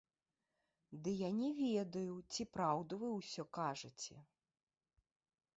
[1.07, 4.15] Ды я не ведаю, ці праўду вы ўсё кажаце.